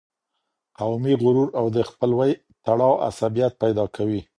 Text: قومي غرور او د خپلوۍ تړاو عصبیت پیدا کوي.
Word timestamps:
قومي 0.79 1.13
غرور 1.23 1.47
او 1.59 1.65
د 1.75 1.77
خپلوۍ 1.89 2.31
تړاو 2.65 3.01
عصبیت 3.09 3.53
پیدا 3.63 3.85
کوي. 3.95 4.21